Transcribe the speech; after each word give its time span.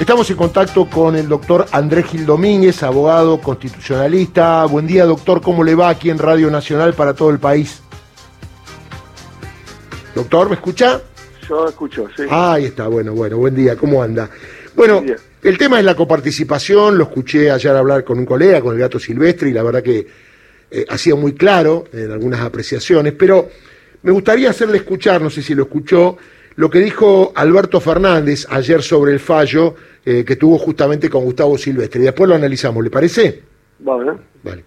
Estamos 0.00 0.28
en 0.28 0.36
contacto 0.36 0.90
con 0.90 1.14
el 1.14 1.28
doctor 1.28 1.66
Andrés 1.70 2.06
Gil 2.06 2.26
Domínguez, 2.26 2.82
abogado 2.82 3.40
constitucionalista. 3.40 4.64
Buen 4.64 4.88
día, 4.88 5.06
doctor. 5.06 5.40
¿Cómo 5.40 5.62
le 5.62 5.76
va 5.76 5.88
aquí 5.88 6.10
en 6.10 6.18
Radio 6.18 6.50
Nacional 6.50 6.94
para 6.94 7.14
todo 7.14 7.30
el 7.30 7.38
país? 7.38 7.80
Doctor, 10.14 10.48
¿me 10.48 10.56
escucha? 10.56 11.00
Yo 11.48 11.68
escucho, 11.68 12.08
sí. 12.16 12.24
Ah, 12.28 12.54
ahí 12.54 12.64
está, 12.64 12.88
bueno, 12.88 13.12
bueno, 13.12 13.36
buen 13.36 13.54
día, 13.54 13.76
¿cómo 13.76 14.02
anda? 14.02 14.28
Bueno, 14.74 15.02
el 15.42 15.58
tema 15.58 15.78
es 15.78 15.84
la 15.84 15.94
coparticipación, 15.94 16.98
lo 16.98 17.04
escuché 17.04 17.50
ayer 17.52 17.76
hablar 17.76 18.02
con 18.02 18.18
un 18.18 18.26
colega, 18.26 18.60
con 18.60 18.74
el 18.74 18.80
gato 18.80 18.98
silvestre, 18.98 19.50
y 19.50 19.52
la 19.52 19.62
verdad 19.62 19.82
que 19.82 20.06
eh, 20.70 20.86
ha 20.88 20.98
sido 20.98 21.16
muy 21.16 21.34
claro 21.34 21.84
en 21.92 22.10
algunas 22.10 22.40
apreciaciones, 22.40 23.12
pero 23.12 23.48
me 24.02 24.10
gustaría 24.10 24.50
hacerle 24.50 24.78
escuchar, 24.78 25.22
no 25.22 25.30
sé 25.30 25.40
si 25.40 25.54
lo 25.54 25.64
escuchó, 25.64 26.18
lo 26.56 26.70
que 26.70 26.78
dijo 26.78 27.32
Alberto 27.34 27.80
Fernández 27.80 28.46
ayer 28.48 28.82
sobre 28.82 29.12
el 29.12 29.20
fallo 29.20 29.74
eh, 30.04 30.24
que 30.24 30.36
tuvo 30.36 30.58
justamente 30.58 31.10
con 31.10 31.24
Gustavo 31.24 31.58
Silvestre. 31.58 32.00
Y 32.00 32.04
después 32.04 32.28
lo 32.28 32.34
analizamos, 32.34 32.84
¿le 32.84 32.90
parece? 32.90 33.42
Vale. 33.80 34.12
Vale. 34.42 34.64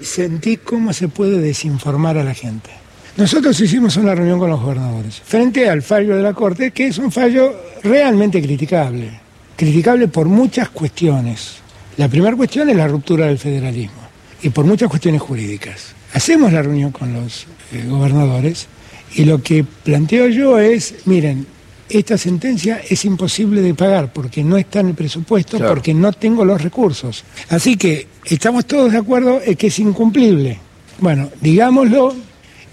Sentí 0.00 0.58
cómo 0.58 0.92
se 0.92 1.08
puede 1.08 1.38
desinformar 1.38 2.18
a 2.18 2.24
la 2.24 2.34
gente. 2.34 2.70
Nosotros 3.16 3.58
hicimos 3.60 3.96
una 3.96 4.14
reunión 4.14 4.38
con 4.38 4.50
los 4.50 4.60
gobernadores 4.60 5.20
frente 5.20 5.68
al 5.70 5.82
fallo 5.82 6.16
de 6.16 6.22
la 6.22 6.34
Corte, 6.34 6.70
que 6.70 6.88
es 6.88 6.98
un 6.98 7.10
fallo 7.10 7.54
realmente 7.82 8.42
criticable. 8.42 9.20
Criticable 9.56 10.08
por 10.08 10.26
muchas 10.26 10.68
cuestiones. 10.68 11.58
La 11.96 12.08
primera 12.08 12.36
cuestión 12.36 12.68
es 12.68 12.76
la 12.76 12.86
ruptura 12.86 13.26
del 13.26 13.38
federalismo 13.38 14.02
y 14.42 14.50
por 14.50 14.66
muchas 14.66 14.90
cuestiones 14.90 15.22
jurídicas. 15.22 15.94
Hacemos 16.12 16.52
la 16.52 16.62
reunión 16.62 16.92
con 16.92 17.12
los 17.14 17.46
eh, 17.72 17.84
gobernadores 17.88 18.68
y 19.14 19.24
lo 19.24 19.42
que 19.42 19.64
planteo 19.64 20.28
yo 20.28 20.58
es, 20.58 20.94
miren, 21.06 21.46
esta 21.88 22.18
sentencia 22.18 22.80
es 22.88 23.04
imposible 23.04 23.62
de 23.62 23.74
pagar 23.74 24.12
porque 24.12 24.42
no 24.42 24.56
está 24.56 24.80
en 24.80 24.88
el 24.88 24.94
presupuesto, 24.94 25.58
porque 25.58 25.94
no 25.94 26.12
tengo 26.12 26.44
los 26.44 26.60
recursos. 26.60 27.24
Así 27.48 27.76
que 27.76 28.08
estamos 28.24 28.66
todos 28.66 28.92
de 28.92 28.98
acuerdo 28.98 29.40
en 29.44 29.56
que 29.56 29.68
es 29.68 29.78
incumplible. 29.78 30.58
Bueno, 30.98 31.30
digámoslo 31.40 32.14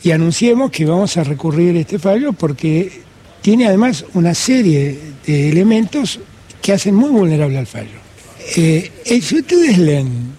y 0.01 0.11
anunciemos 0.11 0.71
que 0.71 0.85
vamos 0.85 1.15
a 1.17 1.23
recurrir 1.23 1.75
a 1.77 1.79
este 1.79 1.99
fallo 1.99 2.33
porque 2.33 3.03
tiene 3.41 3.67
además 3.67 4.03
una 4.13 4.33
serie 4.33 4.97
de 5.25 5.49
elementos 5.49 6.19
que 6.61 6.73
hacen 6.73 6.95
muy 6.95 7.09
vulnerable 7.09 7.57
al 7.57 7.67
fallo. 7.67 8.01
Eh, 8.57 8.91
eh, 9.05 9.21
si 9.21 9.37
ustedes 9.37 9.77
leen 9.77 10.33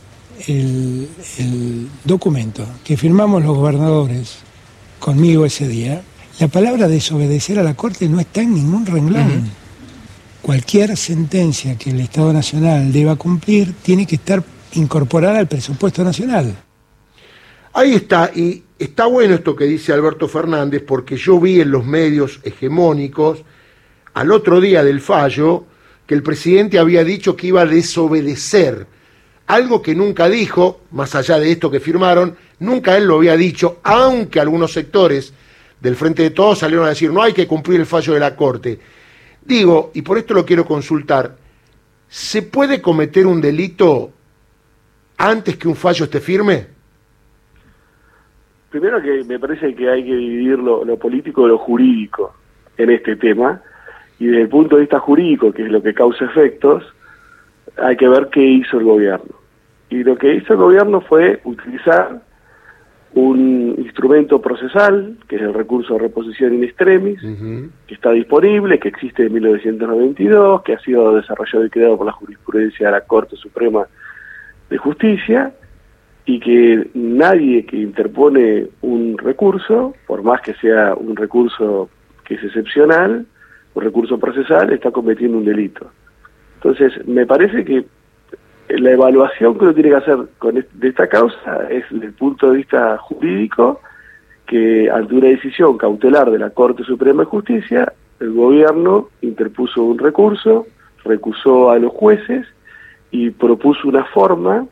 el 0.47 1.89
documento 2.05 2.67
que 2.85 2.97
firmamos 2.97 3.43
los 3.43 3.57
gobernadores 3.57 4.44
conmigo 5.05 5.45
ese 5.45 5.69
día, 5.69 6.01
la 6.41 6.49
palabra 6.49 6.89
desobedecer 6.89 7.59
a 7.59 7.63
la 7.63 7.75
Corte 7.75 8.09
no 8.09 8.21
está 8.21 8.41
en 8.41 8.55
ningún 8.55 8.87
renglón. 8.87 9.51
Cualquier 10.41 10.97
sentencia 10.97 11.77
que 11.77 11.91
el 11.91 12.01
Estado 12.01 12.33
Nacional 12.33 12.91
deba 12.91 13.15
cumplir 13.17 13.75
tiene 13.83 14.07
que 14.07 14.15
estar 14.15 14.43
incorporada 14.73 15.41
al 15.41 15.47
presupuesto 15.47 16.03
nacional. 16.03 16.57
Ahí 17.75 17.93
está, 17.93 18.31
y 18.35 18.63
está 18.79 19.05
bueno 19.05 19.35
esto 19.35 19.55
que 19.55 19.67
dice 19.67 19.93
Alberto 19.93 20.27
Fernández, 20.27 20.83
porque 20.87 21.19
yo 21.19 21.39
vi 21.39 21.61
en 21.61 21.71
los 21.71 21.85
medios 21.85 22.41
hegemónicos, 22.43 23.45
al 24.15 24.33
otro 24.33 24.59
día 24.59 24.83
del 24.83 25.03
fallo, 25.03 25.67
que 26.07 26.15
el 26.15 26.23
presidente 26.23 26.79
había 26.79 27.05
dicho 27.05 27.37
que 27.37 27.49
iba 27.49 27.61
a 27.61 27.67
desobedecer, 27.67 28.87
algo 29.49 29.83
que 29.83 29.95
nunca 29.95 30.31
dijo, 30.31 30.81
más 30.93 31.15
allá 31.15 31.39
de 31.39 31.53
esto 31.53 31.71
que 31.71 31.79
firmaron, 31.79 32.39
Nunca 32.61 32.97
él 32.97 33.07
lo 33.07 33.17
había 33.17 33.37
dicho, 33.37 33.79
aunque 33.83 34.41
algunos 34.41 34.73
sectores 34.73 35.35
del 35.81 35.97
Frente 35.97 36.23
de 36.23 36.31
Todos 36.31 36.61
salieron 36.61 36.87
a 36.87 36.91
decir 36.91 37.13
no 37.13 37.23
hay 37.23 37.33
que 37.33 37.47
cumplir 37.47 37.81
el 37.81 37.87
fallo 37.87 38.15
de 38.15 38.21
la 38.21 38.37
Corte. 38.37 38.79
Digo, 39.45 39.91
y 39.95 40.03
por 40.03 40.17
esto 40.17 40.33
lo 40.35 40.47
quiero 40.47 40.65
consultar, 40.65 41.37
¿se 42.09 42.43
puede 42.43 42.81
cometer 42.81 43.27
un 43.27 43.41
delito 43.41 44.11
antes 45.19 45.57
que 45.57 45.69
un 45.69 45.77
fallo 45.77 46.05
esté 46.05 46.21
firme? 46.21 46.67
Primero 48.71 49.01
que 49.03 49.23
me 49.25 49.39
parece 49.39 49.75
que 49.75 49.89
hay 49.89 50.05
que 50.05 50.15
dividir 50.15 50.59
lo, 50.59 50.97
político 50.97 51.43
de 51.43 51.49
lo 51.49 51.59
jurídico 51.59 52.35
en 52.77 52.91
este 52.91 53.17
tema, 53.17 53.63
y 54.19 54.27
desde 54.27 54.43
el 54.43 54.49
punto 54.49 54.77
de 54.77 54.83
vista 54.83 54.99
jurídico, 54.99 55.53
que 55.53 55.63
es 55.63 55.71
lo 55.71 55.83
que 55.83 55.95
causa 55.95 56.25
efectos, 56.25 56.83
hay 57.77 57.97
que 57.97 58.09
ver 58.09 58.31
qué 58.33 58.43
hizo 58.43 58.79
el 58.79 58.85
gobierno. 58.85 59.35
Y 59.91 60.03
lo 60.03 60.17
que 60.17 60.35
hizo 60.35 60.55
el 60.55 60.59
gobierno 60.59 61.01
fue 61.03 61.41
utilizar 61.45 62.23
un 63.15 63.77
instrumento 63.79 64.41
procesal, 64.41 65.17
que 65.29 65.37
es 65.37 65.43
el 65.43 65.55
recurso 65.55 65.95
de 65.95 66.01
reposición 66.01 66.55
in 66.55 66.65
extremis, 66.65 67.21
que 67.87 67.95
está 67.95 68.11
disponible, 68.11 68.79
que 68.79 68.89
existe 68.89 69.27
en 69.27 69.35
1992, 69.35 70.63
que 70.63 70.73
ha 70.73 70.81
sido 70.81 71.15
desarrollado 71.15 71.65
y 71.65 71.71
creado 71.71 71.97
por 71.97 72.07
la 72.07 72.13
jurisprudencia 72.13 72.87
de 72.87 72.93
la 72.93 73.03
Corte 73.03 73.37
Suprema 73.37 73.87
de 74.69 74.79
Justicia, 74.79 75.53
y 76.27 76.41
que 76.41 76.89
nadie 76.95 77.67
que 77.67 77.77
interpone 77.77 78.69
un 78.81 79.19
recurso, 79.19 79.95
por 80.07 80.23
más 80.23 80.41
que 80.41 80.55
sea 80.55 80.95
un 80.95 81.15
recurso 81.15 81.91
que 82.25 82.35
es 82.35 82.43
excepcional, 82.43 83.27
un 83.75 83.83
recurso 83.83 84.19
procesal, 84.19 84.73
está 84.73 84.91
cometiendo 84.91 85.39
un 85.39 85.45
delito. 85.45 85.91
Entonces, 86.57 87.07
me 87.07 87.27
parece 87.27 87.65
que 87.65 87.85
la 88.69 88.91
evaluación 88.91 89.59
que 89.59 89.65
uno 89.65 89.75
tiene 89.75 89.91
que 89.91 89.97
hacer 89.97 90.19
con 90.39 90.55
de 90.55 90.89
esta 90.89 91.07
causa 91.07 91.69
es 91.71 91.85
desde 91.91 92.07
el 92.07 92.13
punto 92.15 92.51
de 92.51 92.59
vista 92.59 92.97
jurídico 92.99 93.81
que 94.47 94.91
ante 94.91 95.15
una 95.15 95.29
decisión 95.29 95.79
cautelar 95.79 96.31
de 96.31 96.39
la 96.39 96.51
Corte 96.51 96.85
Suprema 96.85 97.23
de 97.23 97.29
Justicia, 97.29 97.93
el 98.21 98.33
gobierno 98.33 99.09
interpuso 99.23 99.83
un 99.83 99.99
recurso, 99.99 100.67
recusó 101.05 101.71
a 101.71 101.79
los 101.79 101.93
jueces 101.93 102.47
y 103.11 103.31
propuso 103.31 103.89
una 103.89 104.05
forma 104.05 104.67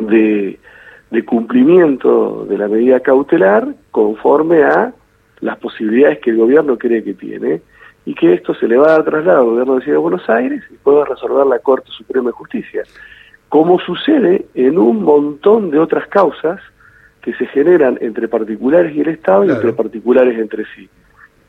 de, 0.00 0.58
de 1.10 1.24
cumplimiento 1.24 2.44
de 2.48 2.58
la 2.58 2.68
medida 2.68 3.00
cautelar 3.00 3.68
conforme 3.90 4.62
a 4.62 4.92
las 5.40 5.58
posibilidades 5.58 6.20
que 6.20 6.30
el 6.30 6.38
gobierno 6.38 6.78
cree 6.78 7.02
que 7.02 7.14
tiene 7.14 7.60
y 8.04 8.14
que 8.14 8.34
esto 8.34 8.54
se 8.54 8.66
le 8.66 8.76
va 8.76 8.86
a 8.86 8.92
dar 8.92 9.04
traslado 9.04 9.40
al 9.40 9.46
gobierno 9.46 9.74
de 9.74 9.78
la 9.78 9.84
Ciudad 9.84 9.98
de 9.98 10.02
Buenos 10.02 10.28
Aires 10.28 10.62
y 10.70 10.74
pueda 10.74 11.04
resolver 11.04 11.46
la 11.46 11.58
Corte 11.60 11.90
Suprema 11.90 12.30
de 12.30 12.32
Justicia, 12.32 12.82
como 13.48 13.78
sucede 13.78 14.46
en 14.54 14.78
un 14.78 15.02
montón 15.02 15.70
de 15.70 15.78
otras 15.78 16.06
causas 16.08 16.60
que 17.20 17.32
se 17.34 17.46
generan 17.46 17.98
entre 18.00 18.26
particulares 18.26 18.94
y 18.96 19.00
el 19.00 19.08
Estado 19.08 19.44
y 19.44 19.50
entre 19.50 19.72
particulares 19.72 20.38
entre 20.38 20.64
sí. 20.74 20.88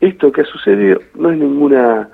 Esto 0.00 0.30
que 0.30 0.42
ha 0.42 0.44
sucedido 0.44 1.00
no 1.14 1.30
es 1.30 1.38
ninguna 1.38 2.08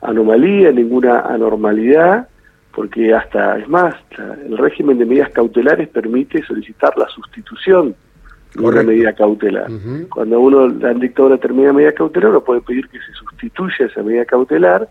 anomalía, 0.00 0.70
ninguna 0.70 1.20
anormalidad, 1.20 2.28
porque 2.74 3.12
hasta, 3.12 3.58
es 3.58 3.68
más, 3.68 3.94
el 4.46 4.56
régimen 4.56 4.98
de 4.98 5.04
medidas 5.04 5.30
cautelares 5.30 5.88
permite 5.88 6.42
solicitar 6.44 6.96
la 6.96 7.08
sustitución 7.08 7.94
una 8.58 8.82
medida 8.82 9.12
cautelar. 9.12 9.70
Cuando 10.10 10.40
uno 10.40 10.64
han 10.86 11.00
dictado 11.00 11.26
una 11.26 11.36
determinada 11.36 11.72
medida 11.72 11.92
cautelar, 11.92 12.30
uno 12.30 12.44
puede 12.44 12.60
pedir 12.60 12.88
que 12.88 12.98
se 12.98 13.12
sustituya 13.12 13.86
esa 13.86 14.02
medida 14.02 14.24
cautelar, 14.24 14.88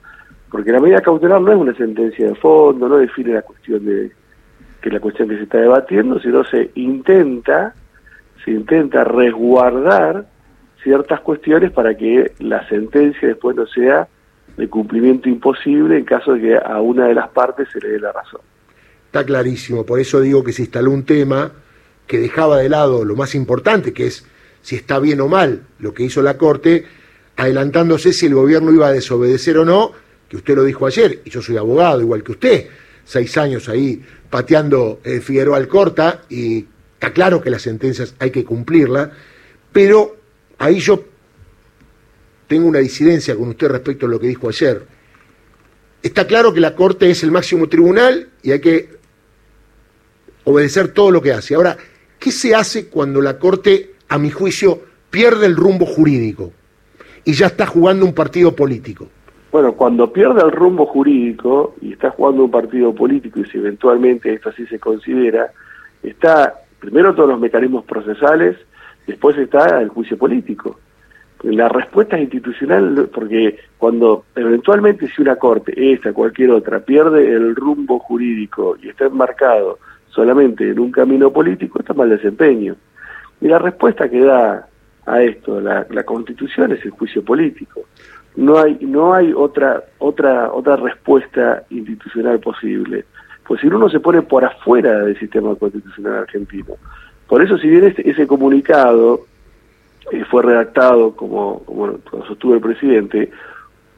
porque 0.51 0.71
la 0.71 0.79
medida 0.79 1.01
cautelar 1.01 1.41
no 1.41 1.51
es 1.51 1.57
una 1.57 1.75
sentencia 1.75 2.27
de 2.27 2.35
fondo, 2.35 2.87
no 2.87 2.97
define 2.97 3.33
la 3.33 3.41
cuestión 3.41 3.85
de 3.85 4.11
que 4.81 4.89
la 4.89 4.99
cuestión 4.99 5.29
que 5.29 5.37
se 5.37 5.43
está 5.43 5.59
debatiendo, 5.59 6.19
sino 6.19 6.43
se 6.43 6.71
intenta 6.75 7.73
se 8.43 8.51
intenta 8.51 9.03
resguardar 9.03 10.27
ciertas 10.81 11.21
cuestiones 11.21 11.71
para 11.71 11.95
que 11.95 12.33
la 12.39 12.67
sentencia 12.67 13.29
después 13.29 13.55
no 13.55 13.65
sea 13.67 14.07
de 14.57 14.67
cumplimiento 14.67 15.29
imposible 15.29 15.97
en 15.97 16.03
caso 16.03 16.33
de 16.33 16.41
que 16.41 16.57
a 16.57 16.81
una 16.81 17.07
de 17.07 17.15
las 17.15 17.29
partes 17.29 17.69
se 17.71 17.79
le 17.79 17.89
dé 17.89 17.99
la 17.99 18.11
razón. 18.11 18.41
Está 19.05 19.25
clarísimo, 19.25 19.85
por 19.85 19.99
eso 19.99 20.19
digo 20.19 20.43
que 20.43 20.51
se 20.51 20.63
instaló 20.63 20.91
un 20.91 21.05
tema 21.05 21.51
que 22.07 22.19
dejaba 22.19 22.57
de 22.57 22.69
lado 22.69 23.05
lo 23.05 23.15
más 23.15 23.35
importante, 23.35 23.93
que 23.93 24.07
es 24.07 24.25
si 24.61 24.75
está 24.75 24.99
bien 24.99 25.21
o 25.21 25.27
mal 25.27 25.63
lo 25.79 25.93
que 25.93 26.03
hizo 26.03 26.21
la 26.21 26.37
Corte, 26.37 26.85
adelantándose 27.35 28.13
si 28.13 28.27
el 28.27 28.35
gobierno 28.35 28.71
iba 28.71 28.87
a 28.87 28.91
desobedecer 28.91 29.57
o 29.57 29.65
no, 29.65 29.91
que 30.29 30.37
usted 30.37 30.55
lo 30.55 30.63
dijo 30.63 30.85
ayer, 30.85 31.21
y 31.25 31.29
yo 31.29 31.41
soy 31.41 31.57
abogado 31.57 32.01
igual 32.01 32.23
que 32.23 32.31
usted, 32.31 32.67
seis 33.05 33.37
años 33.37 33.69
ahí 33.69 34.01
pateando 34.29 34.99
eh, 35.03 35.19
Figueroa 35.19 35.57
Alcorta, 35.57 36.23
y 36.29 36.65
está 36.93 37.13
claro 37.13 37.41
que 37.41 37.49
las 37.49 37.61
sentencias 37.61 38.15
hay 38.19 38.31
que 38.31 38.43
cumplirlas, 38.43 39.09
pero 39.71 40.15
ahí 40.57 40.79
yo 40.79 41.03
tengo 42.47 42.67
una 42.67 42.79
disidencia 42.79 43.35
con 43.35 43.49
usted 43.49 43.67
respecto 43.67 44.05
a 44.05 44.09
lo 44.09 44.19
que 44.19 44.27
dijo 44.27 44.49
ayer. 44.49 44.85
Está 46.01 46.27
claro 46.27 46.53
que 46.53 46.59
la 46.59 46.75
Corte 46.75 47.09
es 47.09 47.23
el 47.23 47.31
máximo 47.31 47.67
tribunal 47.69 48.29
y 48.43 48.51
hay 48.51 48.59
que 48.59 48.89
obedecer 50.43 50.89
todo 50.89 51.11
lo 51.11 51.21
que 51.21 51.31
hace. 51.31 51.55
Ahora, 51.55 51.77
¿Qué 52.23 52.31
se 52.31 52.55
hace 52.55 52.89
cuando 52.89 53.19
la 53.19 53.37
Corte, 53.37 53.95
a 54.07 54.17
mi 54.17 54.29
juicio, 54.29 54.79
pierde 55.11 55.45
el 55.45 55.57
rumbo 55.57 55.85
jurídico 55.85 56.53
y 57.25 57.33
ya 57.33 57.47
está 57.47 57.65
jugando 57.65 58.05
un 58.05 58.13
partido 58.13 58.55
político? 58.55 59.09
Bueno, 59.51 59.73
cuando 59.73 60.13
pierde 60.13 60.41
el 60.41 60.53
rumbo 60.53 60.85
jurídico 60.85 61.75
y 61.81 61.91
está 61.91 62.11
jugando 62.11 62.45
un 62.45 62.49
partido 62.49 62.95
político 62.95 63.41
y 63.41 63.45
si 63.47 63.57
eventualmente 63.57 64.33
esto 64.33 64.51
así 64.51 64.65
se 64.67 64.79
considera, 64.79 65.51
está 66.01 66.61
primero 66.79 67.13
todos 67.13 67.27
los 67.27 67.41
mecanismos 67.41 67.83
procesales, 67.83 68.55
después 69.05 69.37
está 69.37 69.81
el 69.81 69.89
juicio 69.89 70.17
político. 70.17 70.79
la 71.41 71.67
respuesta 71.67 72.15
es 72.15 72.23
institucional, 72.23 73.09
porque 73.13 73.57
cuando 73.77 74.23
eventualmente 74.33 75.09
si 75.09 75.21
una 75.21 75.35
corte, 75.35 75.73
esta, 75.75 76.13
cualquier 76.13 76.51
otra, 76.51 76.79
pierde 76.79 77.33
el 77.33 77.53
rumbo 77.53 77.99
jurídico 77.99 78.77
y 78.81 78.87
está 78.87 79.07
enmarcado 79.07 79.77
solamente 80.13 80.69
en 80.69 80.79
un 80.79 80.91
camino 80.91 81.31
político, 81.31 81.79
está 81.79 81.93
mal 81.93 82.09
desempeño. 82.09 82.75
Y 83.41 83.47
la 83.47 83.59
respuesta 83.59 84.09
que 84.09 84.21
da 84.21 84.67
a 85.05 85.21
esto 85.21 85.59
la, 85.59 85.85
la 85.89 86.03
Constitución 86.03 86.71
es 86.71 86.83
el 86.85 86.91
juicio 86.91 87.23
político. 87.23 87.81
No 88.35 88.57
hay 88.57 88.77
no 88.81 89.13
hay 89.13 89.33
otra 89.33 89.83
otra 89.99 90.51
otra 90.51 90.75
respuesta 90.75 91.63
institucional 91.69 92.39
posible. 92.39 93.05
Pues 93.45 93.59
si 93.61 93.67
uno 93.67 93.89
se 93.89 93.99
pone 93.99 94.21
por 94.21 94.45
afuera 94.45 94.99
del 94.99 95.19
sistema 95.19 95.53
constitucional 95.55 96.19
argentino. 96.19 96.75
Por 97.27 97.43
eso 97.43 97.57
si 97.57 97.67
bien 97.67 97.83
este, 97.83 98.09
ese 98.09 98.25
comunicado 98.25 99.25
eh, 100.11 100.23
fue 100.29 100.43
redactado 100.43 101.15
como, 101.15 101.59
como, 101.65 101.97
sostuvo 102.27 102.53
el 102.53 102.61
presidente, 102.61 103.31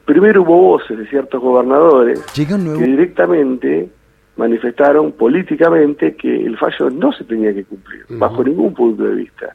primero 0.04 0.42
hubo 0.42 0.60
voces 0.60 0.98
de 0.98 1.06
ciertos 1.06 1.40
gobernadores 1.40 2.20
que 2.34 2.44
directamente 2.84 3.88
manifestaron 4.36 5.12
políticamente 5.12 6.14
que 6.14 6.44
el 6.44 6.56
fallo 6.58 6.90
no 6.90 7.12
se 7.12 7.24
tenía 7.24 7.54
que 7.54 7.64
cumplir, 7.64 8.04
bajo 8.10 8.44
ningún 8.44 8.74
punto 8.74 9.04
de 9.04 9.14
vista. 9.14 9.54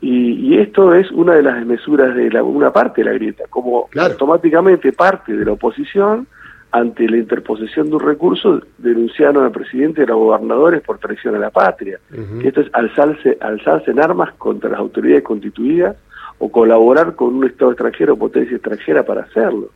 Y, 0.00 0.56
esto 0.58 0.94
es 0.94 1.10
una 1.10 1.34
de 1.34 1.42
las 1.42 1.56
desmesuras 1.56 2.14
de 2.14 2.30
la, 2.30 2.42
una 2.42 2.72
parte 2.72 3.02
de 3.02 3.10
la 3.10 3.14
grieta, 3.14 3.44
como 3.50 3.88
automáticamente 3.96 4.92
parte 4.92 5.36
de 5.36 5.44
la 5.44 5.52
oposición 5.52 6.26
ante 6.70 7.08
la 7.08 7.16
interposición 7.16 7.88
de 7.88 7.96
un 7.96 8.00
recurso 8.00 8.60
denunciaron 8.76 9.44
al 9.44 9.52
presidente 9.52 10.02
y 10.02 10.04
a 10.04 10.08
los 10.08 10.18
gobernadores 10.18 10.82
por 10.82 10.98
traición 10.98 11.34
a 11.34 11.38
la 11.38 11.50
patria. 11.50 11.98
esto 12.44 12.60
es 12.60 12.68
alzarse, 12.74 13.38
alzarse 13.40 13.90
en 13.90 14.00
armas 14.00 14.34
contra 14.34 14.70
las 14.70 14.78
autoridades 14.78 15.24
constituidas 15.24 15.96
o 16.38 16.52
colaborar 16.52 17.16
con 17.16 17.34
un 17.36 17.44
Estado 17.44 17.72
extranjero 17.72 18.14
o 18.14 18.18
potencia 18.18 18.56
extranjera 18.56 19.02
para 19.02 19.22
hacerlo. 19.22 19.70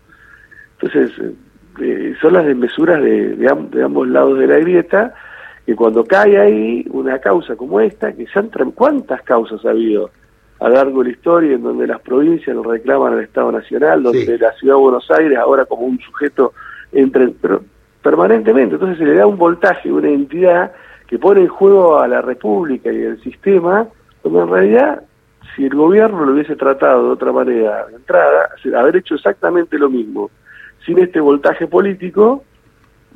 Entonces, 0.80 1.12
eh, 1.80 2.14
son 2.20 2.34
las 2.34 2.46
desmesuras 2.46 3.02
de, 3.02 3.36
de, 3.36 3.82
ambos 3.82 4.08
lados 4.08 4.38
de 4.38 4.46
la 4.46 4.58
grieta, 4.58 5.14
que 5.64 5.74
cuando 5.76 6.04
cae 6.04 6.38
ahí 6.38 6.84
una 6.90 7.18
causa 7.18 7.56
como 7.56 7.80
esta, 7.80 8.12
que 8.12 8.26
se 8.26 8.42
¿cuántas 8.74 9.22
causas 9.22 9.64
ha 9.64 9.70
habido 9.70 10.10
a 10.60 10.68
lo 10.68 10.74
largo 10.76 11.02
de 11.02 11.10
la 11.10 11.16
historia 11.16 11.54
en 11.54 11.62
donde 11.62 11.86
las 11.86 12.00
provincias 12.00 12.54
lo 12.54 12.62
reclaman 12.62 13.14
al 13.14 13.24
Estado 13.24 13.50
Nacional, 13.50 14.02
donde 14.02 14.38
la 14.38 14.52
Ciudad 14.52 14.76
de 14.76 14.80
Buenos 14.80 15.10
Aires 15.10 15.36
ahora 15.38 15.64
como 15.64 15.86
un 15.86 15.98
sujeto 15.98 16.52
entre, 16.92 17.28
pero 17.28 17.62
permanentemente. 18.02 18.74
Entonces 18.74 18.98
se 18.98 19.04
le 19.04 19.14
da 19.14 19.26
un 19.26 19.38
voltaje, 19.38 19.90
una 19.90 20.08
entidad 20.08 20.72
que 21.06 21.18
pone 21.18 21.40
en 21.40 21.48
juego 21.48 21.98
a 21.98 22.08
la 22.08 22.22
República 22.22 22.92
y 22.92 23.02
el 23.02 23.20
sistema, 23.22 23.88
donde 24.22 24.40
en 24.40 24.48
realidad, 24.48 25.02
si 25.54 25.64
el 25.66 25.74
gobierno 25.74 26.24
lo 26.24 26.32
hubiese 26.32 26.56
tratado 26.56 27.06
de 27.06 27.10
otra 27.10 27.32
manera 27.32 27.86
de 27.86 27.96
entrada, 27.96 28.50
haber 28.76 28.96
hecho 28.96 29.14
exactamente 29.14 29.78
lo 29.78 29.90
mismo, 29.90 30.30
sin 30.84 30.98
este 30.98 31.20
voltaje 31.20 31.66
político, 31.66 32.44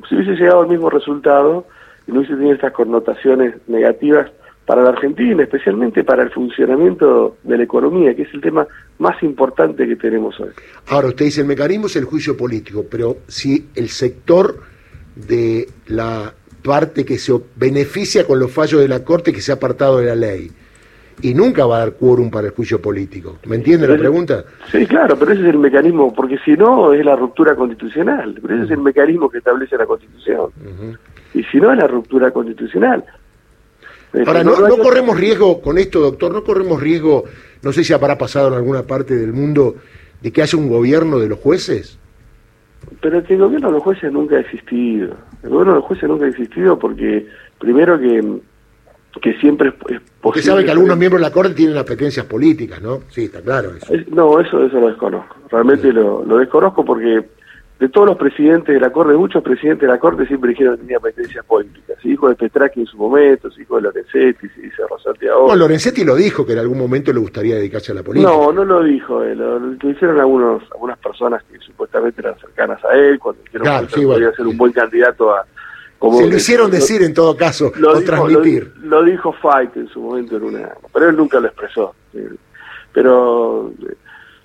se 0.07 0.15
hubiese 0.15 0.33
llegado 0.33 0.61
al 0.61 0.67
mismo 0.67 0.89
resultado 0.89 1.65
y 2.07 2.11
no 2.11 2.19
hubiese 2.19 2.35
tenido 2.35 2.55
estas 2.55 2.73
connotaciones 2.73 3.55
negativas 3.67 4.29
para 4.65 4.83
la 4.83 4.89
Argentina, 4.89 5.43
especialmente 5.43 6.03
para 6.03 6.23
el 6.23 6.29
funcionamiento 6.31 7.37
de 7.43 7.57
la 7.57 7.63
economía, 7.63 8.13
que 8.13 8.23
es 8.23 8.33
el 8.33 8.41
tema 8.41 8.67
más 8.99 9.21
importante 9.23 9.87
que 9.87 9.95
tenemos 9.95 10.37
hoy. 10.41 10.49
Ahora, 10.87 11.07
usted 11.07 11.25
dice, 11.25 11.41
el 11.41 11.47
mecanismo 11.47 11.87
es 11.87 11.95
el 11.95 12.03
juicio 12.03 12.35
político, 12.35 12.85
pero 12.89 13.17
si 13.27 13.69
el 13.75 13.87
sector 13.87 14.59
de 15.15 15.69
la 15.87 16.33
parte 16.63 17.05
que 17.05 17.17
se 17.17 17.33
beneficia 17.55 18.27
con 18.27 18.39
los 18.39 18.51
fallos 18.51 18.81
de 18.81 18.89
la 18.89 19.05
Corte 19.05 19.31
que 19.31 19.39
se 19.39 19.53
ha 19.53 19.55
apartado 19.55 19.99
de 19.99 20.07
la 20.07 20.15
ley, 20.15 20.51
y 21.21 21.33
nunca 21.33 21.65
va 21.65 21.77
a 21.77 21.79
dar 21.79 21.93
quórum 21.93 22.29
para 22.29 22.47
el 22.47 22.53
juicio 22.53 22.81
político. 22.81 23.37
¿Me 23.45 23.55
entiende 23.55 23.87
la 23.87 23.97
pregunta? 23.97 24.43
Sí, 24.71 24.85
claro, 24.85 25.17
pero 25.17 25.31
ese 25.31 25.41
es 25.41 25.49
el 25.49 25.57
mecanismo, 25.57 26.13
porque 26.13 26.37
si 26.45 26.51
no 26.53 26.93
es 26.93 27.03
la 27.03 27.15
ruptura 27.15 27.55
constitucional, 27.55 28.37
pero 28.41 28.55
ese 28.55 28.65
es 28.65 28.71
el 28.71 28.79
mecanismo 28.79 29.29
que 29.29 29.39
establece 29.39 29.77
la 29.77 29.85
Constitución. 29.85 30.51
Y 31.33 31.43
si 31.43 31.59
no 31.59 31.71
es 31.71 31.77
la 31.77 31.87
ruptura 31.87 32.31
constitucional. 32.31 33.03
Ahora, 34.25 34.43
no, 34.43 34.59
no, 34.67 34.77
corremos 34.77 35.19
riesgo 35.19 35.61
con 35.61 35.77
esto, 35.77 35.99
doctor, 35.99 36.31
no 36.31 36.43
corremos 36.43 36.81
riesgo, 36.81 37.25
no 37.61 37.73
sé 37.73 37.83
si 37.83 37.93
habrá 37.93 38.17
pasado 38.17 38.47
en 38.49 38.53
alguna 38.53 38.83
parte 38.83 39.15
del 39.15 39.33
mundo, 39.33 39.75
de 40.21 40.31
que 40.31 40.41
haya 40.41 40.57
un 40.57 40.69
gobierno 40.69 41.19
de 41.19 41.27
los 41.27 41.39
jueces. 41.39 41.99
Pero 43.01 43.23
que 43.23 43.33
el 43.33 43.41
gobierno 43.41 43.67
de 43.67 43.73
los 43.73 43.83
jueces 43.83 44.11
nunca 44.11 44.37
ha 44.37 44.39
existido. 44.39 45.15
El 45.43 45.49
gobierno 45.49 45.73
de 45.73 45.79
los 45.79 45.85
jueces 45.85 46.07
nunca 46.07 46.25
ha 46.25 46.29
existido 46.29 46.79
porque, 46.79 47.27
primero 47.59 47.99
que, 47.99 48.39
que 49.19 49.33
siempre 49.39 49.69
es, 49.69 49.75
posible... 49.75 50.01
Porque 50.21 50.41
sabe 50.41 50.65
que 50.65 50.71
algunos 50.71 50.97
miembros 50.97 51.21
de 51.21 51.27
la 51.27 51.33
Corte 51.33 51.53
tienen 51.53 51.77
apetencias 51.77 52.25
políticas, 52.25 52.81
¿no? 52.81 53.01
Sí, 53.09 53.25
está 53.25 53.41
claro 53.41 53.71
eso. 53.75 53.93
no, 54.09 54.39
eso, 54.39 54.63
eso 54.63 54.79
lo 54.79 54.87
desconozco. 54.87 55.35
Realmente 55.49 55.91
lo, 55.93 56.23
lo 56.25 56.37
desconozco 56.37 56.83
porque 56.83 57.25
de 57.79 57.89
todos 57.89 58.07
los 58.07 58.17
presidentes 58.17 58.73
de 58.73 58.81
la 58.81 58.91
Corte, 58.91 59.13
muchos 59.13 59.43
presidentes 59.43 59.81
de 59.81 59.93
la 59.93 59.99
Corte 59.99 60.25
siempre 60.25 60.49
dijeron 60.49 60.75
que 60.75 60.81
tenía 60.81 60.99
pertenencias 60.99 61.45
políticas. 61.45 61.97
Se 62.01 62.09
dijo 62.09 62.27
de 62.27 62.35
Petraki 62.35 62.79
en 62.79 62.85
su 62.87 62.97
momento, 62.97 63.51
se 63.51 63.59
dijo 63.59 63.75
de 63.75 63.83
Lorenzetti, 63.83 64.49
se 64.49 64.61
dice 64.61 64.81
Rosati 64.89 65.27
ahora. 65.27 65.53
No, 65.53 65.59
Lorenzetti 65.59 66.03
lo 66.03 66.15
dijo 66.15 66.45
que 66.45 66.53
en 66.53 66.59
algún 66.59 66.79
momento 66.79 67.13
le 67.13 67.19
gustaría 67.19 67.55
dedicarse 67.55 67.91
a 67.91 67.95
la 67.95 68.03
política. 68.03 68.31
No, 68.31 68.51
no 68.51 68.65
lo 68.65 68.83
dijo 68.83 69.21
él, 69.23 69.37
lo, 69.37 69.89
hicieron 69.91 70.19
algunos, 70.19 70.63
algunas 70.71 70.97
personas 70.97 71.43
que 71.43 71.59
supuestamente 71.59 72.21
eran 72.21 72.37
cercanas 72.39 72.83
a 72.83 72.95
él, 72.95 73.19
cuando 73.19 73.43
dijeron 73.43 73.87
que 73.87 74.01
podría 74.01 74.31
ser 74.31 74.47
un 74.47 74.57
buen 74.57 74.71
candidato 74.71 75.33
a... 75.33 75.45
Como 75.99 76.19
se 76.19 76.27
lo 76.27 76.35
hicieron 76.35 76.69
decir 76.69 77.01
en 77.01 77.13
todo 77.13 77.35
caso, 77.35 77.71
o 77.71 78.01
transmitir. 78.01 78.71
Lo, 78.83 79.03
dijo 79.03 79.33
Fight 79.33 79.75
en 79.77 79.87
su 79.87 80.01
momento 80.01 80.37
en 80.37 80.43
una... 80.43 80.69
Pero 80.93 81.09
él 81.09 81.17
nunca 81.17 81.39
lo 81.39 81.47
expresó. 81.47 81.95
Pero 82.93 83.73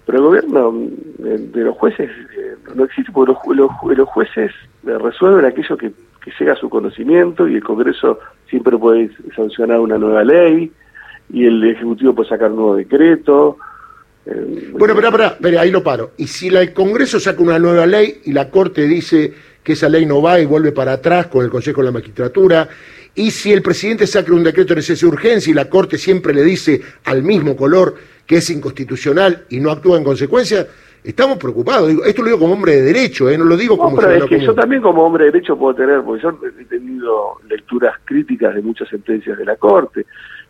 pero 0.07 0.19
el 0.19 0.25
gobierno 0.25 0.89
de, 1.19 1.65
los 1.65 1.77
jueces 1.77 2.11
eh, 2.11 2.57
no 2.75 2.85
existe 2.85 3.13
porque 3.13 3.33
los, 3.55 3.97
los, 3.97 4.09
jueces 4.09 4.51
resuelven 4.83 5.45
aquello 5.45 5.77
que, 5.77 5.93
llega 6.39 6.53
a 6.53 6.57
su 6.57 6.69
conocimiento 6.69 7.49
y 7.49 7.57
el 7.57 7.65
Congreso 7.65 8.19
siempre 8.49 8.77
puede 8.79 9.11
sancionar 9.35 9.81
una 9.81 9.99
nueva 9.99 10.23
ley 10.23 10.71
y 11.33 11.47
el 11.47 11.65
Ejecutivo 11.65 12.15
puede 12.15 12.29
sacar 12.29 12.51
un 12.51 12.57
nuevo 12.57 12.77
decreto. 12.77 13.57
Eh, 14.27 14.71
bueno, 14.73 14.95
pero, 14.95 15.35
pero, 15.41 15.61
ahí 15.61 15.71
lo 15.73 15.83
paro. 15.83 16.13
Y 16.17 16.29
si 16.29 16.49
el 16.49 16.73
Congreso 16.73 17.19
saca 17.19 17.43
una 17.43 17.59
nueva 17.59 17.87
ley 17.87 18.21
y 18.25 18.33
la 18.33 18.51
Corte 18.51 18.83
dice 18.83 19.35
que 19.63 19.75
esa 19.75 19.89
ley 19.89 20.07
no 20.07 20.21
va 20.21 20.41
y 20.41 20.47
vuelve 20.47 20.73
para 20.73 20.95
atrás 20.95 21.27
con 21.29 21.45
el 21.45 21.51
Consejo 21.51 21.81
de 21.81 21.87
la 21.87 21.93
Magistratura, 21.93 22.69
y 23.15 23.31
si 23.31 23.53
el 23.53 23.63
presidente 23.63 24.07
saca 24.07 24.33
un 24.33 24.43
decreto 24.43 24.71
de 24.71 24.77
necesidad 24.77 25.11
de 25.11 25.15
urgencia 25.15 25.51
y 25.51 25.55
la 25.55 25.69
Corte 25.69 25.99
siempre 25.99 26.33
le 26.33 26.43
dice 26.43 26.81
al 27.05 27.23
mismo 27.23 27.57
color 27.57 27.95
que 28.27 28.37
es 28.37 28.51
inconstitucional 28.51 29.45
y 29.51 29.61
no 29.61 29.71
actúa 29.71 29.99
en 29.99 30.05
consecuencia, 30.05 30.67
estamos 31.05 31.37
preocupados. 31.37 31.91
esto 32.07 32.23
lo 32.23 32.29
digo 32.29 32.39
como 32.39 32.55
hombre 32.55 32.77
de 32.77 32.83
derecho, 32.83 33.29
¿eh? 33.29 33.37
no 33.37 33.45
lo 33.45 33.57
digo 33.57 33.77
como... 33.77 33.97
Pero 33.97 34.13
es 34.13 34.25
que 34.25 34.41
yo 34.41 34.55
también 34.55 34.81
como 34.81 35.05
hombre 35.05 35.27
de 35.27 35.33
derecho 35.33 35.59
puedo 35.59 35.75
tener, 35.75 36.01
porque 36.03 36.23
yo 36.23 36.39
he 36.59 36.65
tenido 36.65 37.39
lecturas 37.49 37.97
críticas 38.05 38.55
de 38.55 38.63
muchas 38.63 38.89
sentencias 38.89 39.37
de 39.37 39.45
la 39.45 39.57
Corte, 39.57 40.07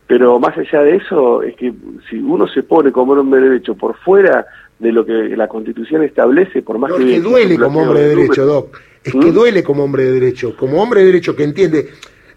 pero 0.06 0.38
más 0.38 0.56
allá 0.56 0.82
de 0.82 0.96
eso, 0.96 1.42
es 1.42 1.56
que 1.56 1.72
si 2.08 2.18
uno 2.18 2.46
se 2.46 2.62
pone 2.62 2.92
como 2.92 3.12
hombre 3.12 3.40
de 3.40 3.48
derecho 3.48 3.74
por 3.74 3.96
fuera 3.96 4.46
de 4.82 4.92
lo 4.92 5.06
que 5.06 5.12
la 5.36 5.46
Constitución 5.46 6.02
establece, 6.02 6.60
por 6.62 6.76
más 6.76 6.92
que... 6.92 7.04
Es 7.04 7.10
que 7.14 7.20
duele 7.20 7.56
como 7.56 7.82
hombre 7.82 8.00
de 8.00 8.08
derecho, 8.16 8.44
Doc. 8.44 8.80
Es 9.04 9.12
que 9.12 9.30
¿Mm? 9.30 9.32
duele 9.32 9.62
como 9.62 9.84
hombre 9.84 10.04
de 10.04 10.12
derecho. 10.12 10.56
Como 10.56 10.82
hombre 10.82 11.00
de 11.00 11.06
derecho 11.06 11.34
que 11.36 11.44
entiende... 11.44 11.88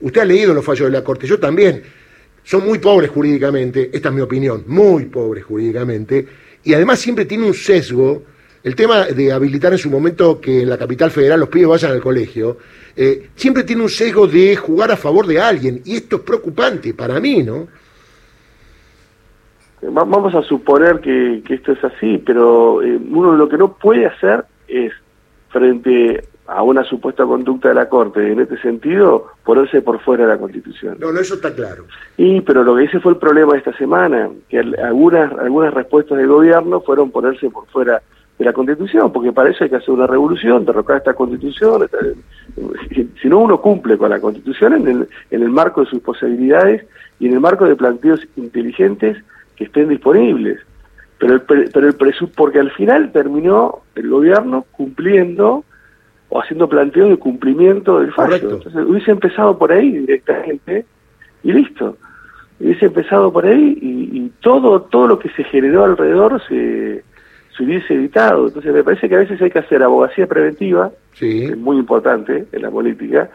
Usted 0.02 0.22
ha 0.22 0.26
leído 0.26 0.54
los 0.54 0.64
fallos 0.64 0.92
de 0.92 0.92
la 0.92 1.04
Corte, 1.04 1.26
yo 1.26 1.40
también 1.40 1.82
son 2.44 2.66
muy 2.66 2.80
pobres 2.80 3.10
jurídicamente, 3.10 3.90
esta 3.92 4.10
es 4.10 4.16
mi 4.16 4.22
opinión, 4.22 4.64
muy 4.68 5.06
pobres 5.06 5.46
jurídicamente, 5.46 6.28
y 6.64 6.74
además 6.74 7.00
siempre 7.00 7.26
tiene 7.26 7.46
un 7.46 7.54
sesgo, 7.54 8.22
el 8.62 8.76
tema 8.76 9.06
de 9.06 9.32
habilitar 9.32 9.72
en 9.72 9.80
su 9.80 9.90
momento 9.90 10.40
que 10.40 10.62
en 10.62 10.70
la 10.70 10.78
capital 10.78 11.12
federal 11.12 11.40
los 11.40 11.50
pibes 11.50 11.70
vayan 11.70 11.94
al 11.94 12.02
colegio, 12.02 12.58
eh, 12.96 13.30
siempre 13.36 13.64
tiene 13.64 13.84
un 13.84 13.90
sesgo 13.90 14.28
de 14.28 14.56
jugar 14.58 14.92
a 14.92 14.98
favor 14.98 15.26
de 15.26 15.40
alguien, 15.40 15.82
y 15.86 15.96
esto 15.96 16.18
es 16.18 16.22
preocupante 16.24 16.94
para 16.94 17.20
mí, 17.20 17.42
¿no? 17.42 17.68
Vamos 19.92 20.36
a 20.36 20.42
suponer 20.44 21.00
que, 21.00 21.44
esto 21.50 21.72
es 21.72 21.84
así, 21.84 22.18
pero 22.18 22.82
eh, 22.82 23.00
uno 23.12 23.34
lo 23.34 23.50
que 23.50 23.58
no 23.58 23.74
puede 23.74 24.06
hacer 24.06 24.46
es, 24.68 24.94
frente 25.50 26.24
a 26.48 26.62
una 26.62 26.84
supuesta 26.84 27.26
conducta 27.26 27.70
de 27.70 27.76
la 27.76 27.90
Corte 27.90 28.32
en 28.32 28.40
este 28.40 28.58
sentido, 28.62 29.28
ponerse 29.44 29.82
por 29.82 30.00
fuera 30.00 30.26
de 30.26 30.30
la 30.34 30.38
Constitución. 30.38 30.98
No, 31.00 31.12
no, 31.12 31.20
eso 31.20 31.36
está 31.36 31.54
claro. 31.54 31.86
Y, 32.18 32.42
pero 32.42 32.64
lo 32.64 32.76
que 32.76 32.84
ese 32.84 33.00
fue 33.00 33.14
el 33.14 33.18
problema 33.18 33.54
de 33.54 33.60
esta 33.60 33.76
semana, 33.78 34.30
que 34.48 34.60
algunas, 34.60 35.32
algunas 35.40 35.74
respuestas 35.74 36.18
del 36.18 36.28
gobierno 36.28 36.82
fueron 36.82 37.10
ponerse 37.10 37.50
por 37.50 37.66
fuera 37.68 38.02
de 38.38 38.46
la 38.46 38.54
Constitución, 38.54 39.12
porque 39.12 39.32
para 39.32 39.50
eso 39.50 39.64
hay 39.64 39.70
que 39.70 39.78
hacer 39.78 39.92
una 39.92 40.08
revolución, 40.08 40.66
derrocar 40.66 40.98
esta 40.98 41.14
Constitución. 41.14 41.88
Si 43.22 43.28
no, 43.28 43.40
uno 43.40 43.60
cumple 43.60 43.98
con 43.98 44.12
la 44.12 44.20
Constitución 44.20 44.74
en 44.74 44.88
el, 44.88 45.08
en 45.32 45.42
el 45.42 45.50
marco 45.50 45.82
de 45.82 45.90
sus 45.90 46.00
posibilidades 46.00 46.86
y 47.20 47.28
en 47.28 47.34
el 47.34 47.40
marco 47.40 47.66
de 47.66 47.76
planteos 47.76 48.22
inteligentes 48.38 49.18
que 49.56 49.66
estén 49.66 49.90
disponibles. 49.90 50.60
Pero 51.18 51.36
el, 51.36 51.42
pero 51.42 51.88
el 51.88 51.96
porque 52.36 52.60
al 52.60 52.72
final 52.72 53.12
terminó 53.12 53.82
el 53.96 54.10
gobierno 54.10 54.66
cumpliendo 54.72 55.64
o 56.30 56.42
haciendo 56.42 56.68
planteo 56.68 57.08
de 57.08 57.18
cumplimiento 57.18 58.00
del 58.00 58.12
fallo. 58.12 58.36
Entonces 58.36 58.76
hubiese 58.86 59.12
empezado 59.12 59.58
por 59.58 59.72
ahí 59.72 59.92
directamente 59.92 60.86
y 61.44 61.54
listo. 61.54 61.98
hubiese 62.60 62.88
empezado 62.88 63.32
por 63.32 63.46
ahí 63.46 63.78
y, 63.82 64.32
todo 64.42 64.82
todo 64.82 65.08
lo 65.08 65.18
que 65.20 65.30
se 65.30 65.44
generó 65.46 65.86
alrededor 65.86 66.40
se, 66.48 67.04
se, 67.56 67.64
hubiese 67.64 67.96
evitado. 67.96 68.48
Entonces 68.48 68.74
me 68.74 68.84
parece 68.84 69.10
que 69.10 69.16
a 69.16 69.20
veces 69.20 69.42
hay 69.42 69.50
que 69.50 69.60
hacer 69.60 69.82
abogacía 69.82 70.28
preventiva, 70.28 70.92
que 71.18 71.46
es 71.46 71.58
muy 71.58 71.78
importante 71.78 72.46
en 72.52 72.62
la 72.62 72.70
política, 72.70 73.30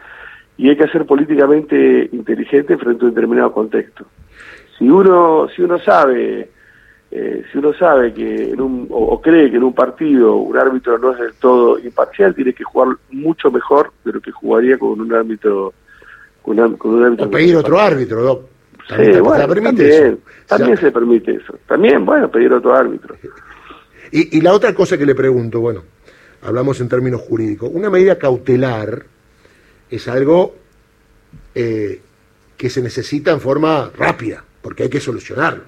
y 0.57 0.69
hay 0.69 0.77
que 0.77 0.87
ser 0.87 1.05
políticamente 1.05 2.09
inteligente 2.13 2.77
frente 2.77 3.03
a 3.03 3.07
un 3.07 3.13
determinado 3.13 3.51
contexto. 3.51 4.05
Si 4.81 4.89
uno, 4.89 5.47
si 5.55 5.61
uno 5.61 5.77
sabe 5.77 6.49
eh, 7.11 7.43
si 7.51 7.57
uno 7.57 7.71
sabe 7.73 8.13
que 8.13 8.51
en 8.51 8.61
un, 8.61 8.87
o, 8.89 9.21
cree 9.21 9.51
que 9.51 9.57
en 9.57 9.63
un 9.63 9.75
partido 9.75 10.37
un 10.37 10.57
árbitro 10.57 10.97
no 10.97 11.11
es 11.11 11.19
del 11.19 11.33
todo 11.35 11.77
imparcial, 11.77 12.33
tiene 12.33 12.53
que 12.53 12.63
jugar 12.63 12.95
mucho 13.11 13.51
mejor 13.51 13.91
de 14.03 14.13
lo 14.13 14.21
que 14.21 14.31
jugaría 14.31 14.79
con 14.79 14.99
un 14.99 15.13
árbitro. 15.13 15.73
Con, 16.41 16.57
un 16.57 17.03
árbitro 17.03 17.27
o 17.27 17.29
pedir 17.29 17.55
otro 17.55 17.79
árbitro, 17.79 18.47
También, 18.87 20.19
también, 20.47 20.77
se 20.77 20.91
permite 20.91 21.35
eso. 21.35 21.55
También, 21.67 22.03
bueno, 22.03 22.31
pedir 22.31 22.51
otro 22.53 22.73
árbitro. 22.73 23.15
Y, 24.13 24.39
y 24.39 24.41
la 24.41 24.53
otra 24.53 24.73
cosa 24.73 24.97
que 24.97 25.05
le 25.05 25.15
pregunto, 25.15 25.61
bueno, 25.61 25.83
hablamos 26.41 26.81
en 26.81 26.89
términos 26.89 27.21
jurídicos, 27.21 27.69
una 27.73 27.89
medida 27.89 28.19
cautelar 28.19 29.05
es 29.89 30.07
algo 30.09 30.53
eh, 31.55 32.01
que 32.57 32.69
se 32.69 32.81
necesita 32.81 33.31
en 33.31 33.39
forma 33.39 33.89
rápida, 33.97 34.43
porque 34.61 34.83
hay 34.83 34.89
que 34.89 34.99
solucionarlo. 34.99 35.63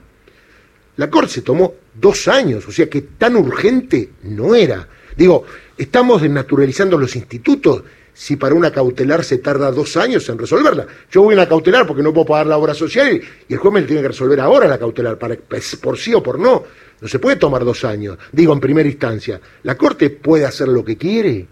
La 0.98 1.10
Corte 1.10 1.32
se 1.32 1.42
tomó 1.42 1.74
dos 1.94 2.28
años, 2.28 2.68
o 2.68 2.72
sea 2.72 2.90
que 2.90 3.02
tan 3.02 3.36
urgente 3.36 4.10
no 4.24 4.54
era. 4.54 4.88
Digo, 5.16 5.46
estamos 5.78 6.22
desnaturalizando 6.22 6.98
los 6.98 7.16
institutos 7.16 7.84
si 8.14 8.36
para 8.36 8.54
una 8.54 8.72
cautelar 8.72 9.24
se 9.24 9.40
tarda 9.40 9.72
dos 9.72 9.98
años 9.98 10.28
en 10.30 10.38
resolverla. 10.38 10.86
Yo 11.10 11.24
voy 11.24 11.34
a 11.34 11.38
una 11.38 11.50
cautelar 11.50 11.88
porque 11.88 12.04
no 12.04 12.14
puedo 12.14 12.28
pagar 12.28 12.46
la 12.46 12.58
obra 12.58 12.76
social 12.76 13.20
y 13.48 13.54
el 13.54 13.60
juez 13.60 13.74
me 13.74 13.82
tiene 13.82 14.04
que 14.04 14.10
resolver 14.10 14.40
ahora 14.40 14.68
la 14.68 14.78
cautelar, 14.78 15.18
para, 15.18 15.36
por 15.82 15.98
sí 15.98 16.14
o 16.14 16.22
por 16.22 16.40
no. 16.40 16.64
No 17.02 17.08
se 17.08 17.20
puede 17.20 17.38
tomar 17.38 17.66
dos 17.66 17.84
años, 17.84 18.18
digo 18.32 18.54
en 18.54 18.60
primera 18.60 18.88
instancia. 18.88 19.40
¿La 19.64 19.76
Corte 19.76 20.12
puede 20.12 20.46
hacer 20.46 20.68
lo 20.68 20.86
que 20.86 20.96
quiere? 20.96 21.48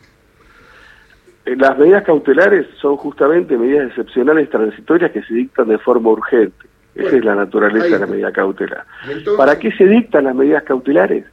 Eh, 1.46 1.56
las 1.58 1.78
medidas 1.78 2.04
cautelares 2.04 2.68
son 2.80 2.96
justamente 2.96 3.58
medidas 3.58 3.90
excepcionales 3.90 4.50
transitorias 4.50 5.12
que 5.12 5.24
se 5.24 5.34
dictan 5.34 5.68
de 5.68 5.80
forma 5.80 6.12
urgente. 6.12 6.71
Esa 6.96 7.16
es 7.16 7.26
la 7.26 7.36
naturaleza 7.36 7.88
de 7.88 8.00
la 8.00 8.08
medida 8.08 8.32
cautelar. 8.32 8.86
¿Para 9.38 9.58
qué 9.58 9.72
se 9.72 9.86
dictan 9.86 10.26
las 10.26 10.36
medidas 10.36 10.64
cautelares? 10.64 11.26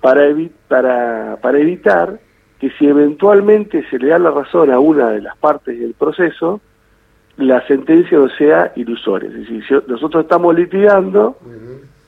Para, 0.00 0.22
para, 0.68 1.38
para 1.42 1.58
evitar 1.58 2.20
que 2.60 2.70
si 2.78 2.86
eventualmente 2.86 3.84
se 3.90 3.98
le 3.98 4.08
da 4.08 4.18
la 4.18 4.30
razón 4.30 4.70
a 4.70 4.78
una 4.78 5.10
de 5.10 5.22
las 5.22 5.36
partes 5.36 5.78
del 5.78 5.94
proceso, 5.94 6.60
la 7.36 7.66
sentencia 7.66 8.18
no 8.18 8.28
sea 8.30 8.72
ilusoria. 8.76 9.28
Es 9.28 9.36
decir, 9.36 9.64
si 9.66 9.74
nosotros 9.90 10.24
estamos 10.24 10.54
litigando 10.54 11.36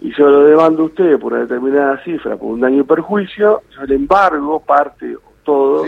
y 0.01 0.15
yo 0.15 0.29
lo 0.29 0.45
demando 0.45 0.85
a 0.85 0.87
usted 0.87 1.19
por 1.19 1.33
una 1.33 1.43
determinada 1.43 2.03
cifra, 2.03 2.37
por 2.37 2.53
un 2.53 2.61
daño 2.61 2.81
y 2.81 2.85
perjuicio, 2.85 3.63
yo 3.77 3.85
le 3.85 3.97
embargo 3.97 4.61
parte 4.61 5.17
o 5.17 5.21
todo 5.45 5.85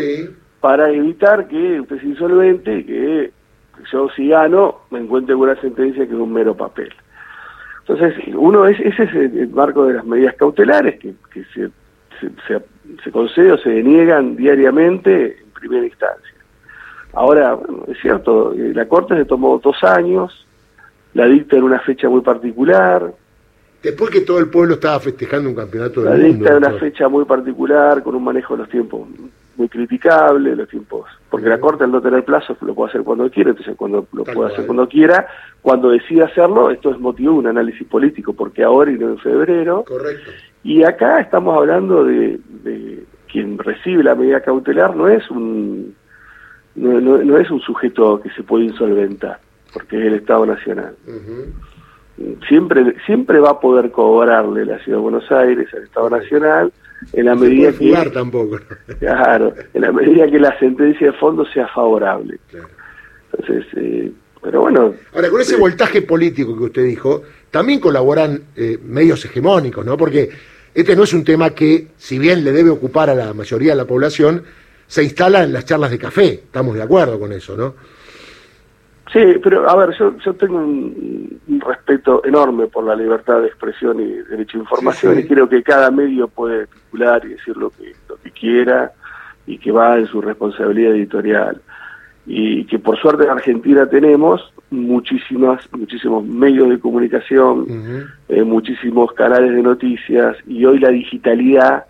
para 0.60 0.90
evitar 0.90 1.48
que 1.48 1.80
usted 1.80 1.96
es 1.96 2.04
insolvente 2.04 2.78
y 2.78 2.84
que 2.84 3.32
yo 3.90 4.08
si 4.14 4.28
gano 4.28 4.80
me 4.90 5.00
encuentro 5.00 5.36
con 5.36 5.48
una 5.48 5.60
sentencia 5.60 6.06
que 6.06 6.12
es 6.12 6.18
un 6.18 6.32
mero 6.32 6.56
papel. 6.56 6.92
Entonces, 7.86 8.14
uno 8.34 8.66
es, 8.66 8.78
ese 8.80 9.04
es 9.04 9.14
el, 9.14 9.48
marco 9.48 9.86
de 9.86 9.94
las 9.94 10.04
medidas 10.04 10.34
cautelares 10.36 10.98
que, 11.00 11.14
se, 11.54 11.70
se, 12.20 12.60
se, 13.02 13.10
concede 13.10 13.52
o 13.52 13.58
se 13.58 13.70
deniegan 13.70 14.36
diariamente 14.36 15.38
en 15.42 15.50
primera 15.50 15.86
instancia. 15.86 16.34
Ahora, 17.12 17.58
es 17.88 17.98
cierto, 18.00 18.52
eh, 18.52 18.72
la 18.74 18.86
Corte 18.86 19.16
se 19.16 19.24
tomó 19.24 19.58
dos 19.58 19.82
años, 19.82 20.46
la 21.14 21.26
dicta 21.26 21.56
en 21.56 21.64
una 21.64 21.80
fecha 21.80 22.08
muy 22.08 22.20
particular. 22.20 23.12
Después 23.82 24.10
que 24.10 24.20
todo 24.20 24.38
el 24.38 24.48
pueblo 24.48 24.74
estaba 24.74 25.00
festejando 25.00 25.48
un 25.48 25.56
campeonato 25.56 26.02
del 26.02 26.10
mundo. 26.10 26.22
La 26.22 26.28
dicta 26.28 26.50
en 26.50 26.56
una 26.58 26.78
fecha 26.78 27.08
muy 27.08 27.24
particular, 27.24 28.02
con 28.02 28.14
un 28.14 28.22
manejo 28.22 28.54
de 28.54 28.58
los 28.58 28.68
tiempos 28.68 29.08
muy 29.60 29.68
criticable, 29.68 30.56
los 30.56 30.68
tiempos, 30.68 31.06
porque 31.28 31.50
la 31.50 31.60
Corte 31.60 31.84
al 31.84 31.92
no 31.92 32.00
tener 32.00 32.24
plazo 32.24 32.56
lo 32.62 32.74
puede 32.74 32.88
hacer 32.88 33.02
cuando 33.02 33.30
quiera, 33.30 33.50
entonces 33.50 33.76
cuando 33.76 34.06
lo 34.10 34.24
puede 34.24 34.54
hacer 34.54 34.64
cuando 34.64 34.88
quiera, 34.88 35.28
cuando 35.60 35.90
decida 35.90 36.24
hacerlo, 36.24 36.70
esto 36.70 36.90
es 36.90 36.98
motivo 36.98 37.34
de 37.34 37.38
un 37.40 37.46
análisis 37.48 37.86
político, 37.86 38.32
porque 38.32 38.64
ahora 38.64 38.90
y 38.90 38.94
no 38.94 39.10
en 39.10 39.18
febrero. 39.18 39.84
Correcto. 39.86 40.30
Y 40.64 40.82
acá 40.82 41.20
estamos 41.20 41.54
hablando 41.58 42.04
de, 42.04 42.40
quien 43.30 43.58
recibe 43.58 44.02
la 44.02 44.14
medida 44.14 44.40
cautelar, 44.40 44.96
no 44.96 45.08
es 45.08 45.30
un 45.30 45.94
no, 46.76 46.98
no, 46.98 47.36
es 47.36 47.50
un 47.50 47.60
sujeto 47.60 48.18
que 48.22 48.30
se 48.30 48.42
puede 48.42 48.64
insolventar, 48.64 49.40
porque 49.74 49.98
es 49.98 50.06
el 50.06 50.14
Estado 50.14 50.46
Nacional. 50.46 50.96
Siempre 52.48 52.94
siempre 53.04 53.40
va 53.40 53.50
a 53.50 53.60
poder 53.60 53.90
cobrarle 53.90 54.64
la 54.64 54.78
Ciudad 54.78 54.96
de 54.96 55.02
Buenos 55.02 55.30
Aires 55.30 55.68
al 55.74 55.82
Estado 55.82 56.08
Nacional 56.08 56.72
en 57.12 57.24
la 57.24 57.34
medida 57.34 57.72
que 57.72 58.10
tampoco 58.12 58.58
claro 58.98 59.54
en 59.74 59.80
la 59.80 59.92
medida 59.92 60.30
que 60.30 60.38
la 60.38 60.58
sentencia 60.58 61.08
de 61.08 61.12
fondo 61.14 61.44
sea 61.46 61.66
favorable. 61.68 62.38
Entonces 63.32 63.66
eh, 63.76 64.12
pero 64.42 64.62
bueno. 64.62 64.94
Ahora 65.14 65.28
con 65.28 65.40
ese 65.40 65.56
eh, 65.56 65.58
voltaje 65.58 66.02
político 66.02 66.56
que 66.56 66.64
usted 66.64 66.84
dijo 66.84 67.22
también 67.50 67.80
colaboran 67.80 68.40
eh, 68.56 68.78
medios 68.84 69.24
hegemónicos 69.24 69.84
no 69.84 69.96
porque 69.96 70.30
este 70.72 70.94
no 70.94 71.02
es 71.02 71.12
un 71.12 71.24
tema 71.24 71.50
que 71.50 71.88
si 71.96 72.18
bien 72.18 72.44
le 72.44 72.52
debe 72.52 72.70
ocupar 72.70 73.10
a 73.10 73.14
la 73.14 73.34
mayoría 73.34 73.72
de 73.72 73.76
la 73.76 73.86
población 73.86 74.42
se 74.86 75.02
instala 75.04 75.44
en 75.44 75.52
las 75.52 75.64
charlas 75.64 75.90
de 75.90 75.98
café. 75.98 76.32
Estamos 76.32 76.74
de 76.74 76.82
acuerdo 76.82 77.18
con 77.18 77.32
eso 77.32 77.56
no 77.56 77.74
Sí, 79.12 79.40
pero 79.42 79.68
a 79.68 79.74
ver, 79.74 79.96
yo, 79.98 80.16
yo 80.18 80.34
tengo 80.34 80.58
un, 80.58 81.40
respeto 81.66 82.24
enorme 82.24 82.68
por 82.68 82.84
la 82.84 82.94
libertad 82.94 83.40
de 83.40 83.48
expresión 83.48 84.00
y 84.00 84.06
derecho 84.30 84.56
a 84.56 84.60
información 84.60 85.18
y 85.18 85.24
creo 85.24 85.48
que 85.48 85.62
cada 85.62 85.90
medio 85.90 86.28
puede 86.28 86.68
titular 86.68 87.24
y 87.24 87.30
decir 87.30 87.56
lo 87.56 87.70
que, 87.70 87.92
lo 88.08 88.16
que 88.16 88.30
quiera 88.30 88.92
y 89.46 89.58
que 89.58 89.72
va 89.72 89.98
en 89.98 90.06
su 90.06 90.20
responsabilidad 90.20 90.92
editorial. 90.92 91.60
Y 92.24 92.64
que 92.66 92.78
por 92.78 92.96
suerte 92.98 93.24
en 93.24 93.30
Argentina 93.30 93.86
tenemos 93.86 94.52
muchísimas, 94.70 95.60
muchísimos 95.72 96.24
medios 96.24 96.68
de 96.70 96.78
comunicación, 96.78 97.66
eh, 98.28 98.44
muchísimos 98.44 99.12
canales 99.12 99.52
de 99.52 99.62
noticias 99.62 100.36
y 100.46 100.64
hoy 100.64 100.78
la 100.78 100.90
digitalidad 100.90 101.86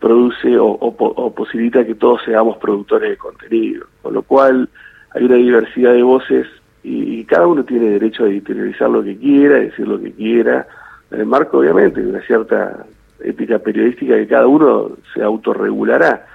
produce 0.00 0.58
o, 0.58 0.66
o 0.66 1.34
posibilita 1.34 1.86
que 1.86 1.94
todos 1.94 2.20
seamos 2.24 2.56
productores 2.56 3.10
de 3.10 3.16
contenido, 3.16 3.86
con 4.02 4.14
lo 4.14 4.22
cual 4.22 4.68
hay 5.14 5.24
una 5.24 5.36
diversidad 5.36 5.92
de 5.92 6.02
voces 6.02 6.46
y, 6.82 7.24
cada 7.24 7.46
uno 7.46 7.64
tiene 7.64 7.90
derecho 7.90 8.24
a 8.24 8.28
editorializar 8.28 8.90
lo 8.90 9.02
que 9.02 9.16
quiera, 9.16 9.54
decir 9.54 9.86
lo 9.86 10.00
que 10.00 10.12
quiera, 10.12 10.66
en 11.10 11.20
el 11.20 11.26
marco 11.26 11.58
obviamente 11.58 12.02
de 12.02 12.10
una 12.10 12.20
cierta 12.22 12.84
ética 13.20 13.58
periodística 13.58 14.16
que 14.16 14.26
cada 14.26 14.46
uno 14.46 14.90
se 15.14 15.22
autorregulará. 15.22 16.26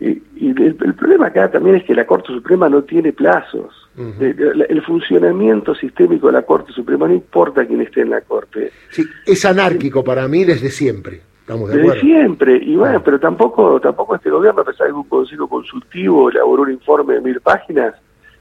Y, 0.00 0.20
el, 0.40 0.74
problema 0.74 1.28
acá 1.28 1.50
también 1.50 1.76
es 1.76 1.84
que 1.84 1.94
la 1.94 2.06
Corte 2.06 2.32
Suprema 2.32 2.68
no 2.68 2.82
tiene 2.82 3.12
plazos. 3.12 3.88
el, 3.96 4.82
funcionamiento 4.82 5.74
sistémico 5.74 6.26
de 6.26 6.34
la 6.34 6.42
Corte 6.42 6.72
Suprema 6.72 7.06
no 7.06 7.14
importa 7.14 7.64
quién 7.64 7.80
esté 7.80 8.02
en 8.02 8.10
la 8.10 8.20
Corte. 8.20 8.72
Sí, 8.90 9.04
es 9.24 9.44
anárquico 9.44 10.02
para 10.02 10.26
mí 10.28 10.44
desde 10.44 10.70
siempre. 10.70 11.20
Estamos 11.40 11.70
de 11.70 11.76
desde 11.76 12.00
siempre, 12.00 12.56
y 12.56 12.74
bueno, 12.74 12.98
ah. 12.98 13.02
pero 13.04 13.20
tampoco 13.20 13.78
tampoco 13.78 14.14
este 14.14 14.30
gobierno, 14.30 14.62
a 14.62 14.64
pesar 14.64 14.86
de 14.86 14.94
que 14.94 14.98
un 14.98 15.08
consejo 15.08 15.46
consultivo 15.46 16.30
elaboró 16.30 16.62
un 16.62 16.72
informe 16.72 17.14
de 17.14 17.20
mil 17.20 17.38
páginas, 17.40 17.94